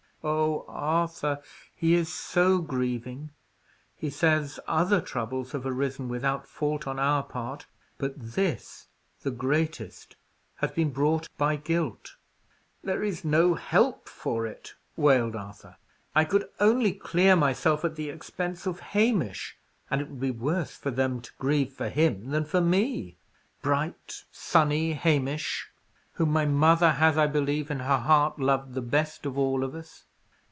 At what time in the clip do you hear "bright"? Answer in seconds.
23.63-24.21